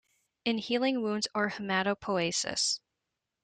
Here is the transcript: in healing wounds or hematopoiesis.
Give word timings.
in 0.45 0.57
healing 0.57 1.03
wounds 1.03 1.27
or 1.35 1.47
hematopoiesis. 1.51 2.79